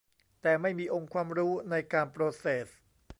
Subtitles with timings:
[0.41, 2.67] แต่ไม่มีองค์ความรู้ในการโปรเซส